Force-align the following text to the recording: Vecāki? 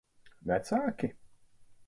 Vecāki? 0.51 1.11